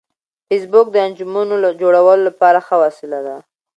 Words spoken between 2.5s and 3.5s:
ښه وسیله ده